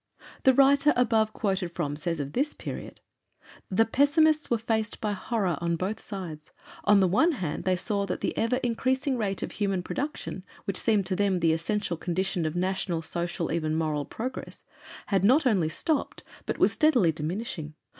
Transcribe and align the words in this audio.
The 0.45 0.53
writer 0.55 0.93
above 0.95 1.31
quoted 1.31 1.73
from 1.75 1.95
says 1.95 2.19
of 2.19 2.33
this 2.33 2.55
period: 2.55 3.01
"The 3.69 3.85
pessimists 3.85 4.49
were 4.49 4.57
faced 4.57 4.99
by 4.99 5.11
horrors 5.11 5.59
on 5.61 5.75
both 5.75 5.99
sides. 5.99 6.49
On 6.85 7.01
the 7.01 7.07
one 7.07 7.33
hand, 7.33 7.65
they 7.65 7.75
saw 7.75 8.07
that 8.07 8.21
the 8.21 8.35
ever 8.35 8.55
increasing 8.63 9.15
rate 9.15 9.43
of 9.43 9.51
human 9.51 9.83
production 9.83 10.43
which 10.65 10.77
seemed 10.81 11.05
to 11.05 11.15
them 11.15 11.39
the 11.39 11.53
essential 11.53 11.97
condition 11.97 12.47
of 12.47 12.55
national, 12.55 13.03
social, 13.03 13.51
even 13.51 13.75
moral 13.75 14.05
progress, 14.05 14.65
had 15.05 15.23
not 15.23 15.45
only 15.45 15.69
stopped 15.69 16.23
but 16.47 16.57
was 16.57 16.73
steadily 16.73 17.11
diminishing. 17.11 17.75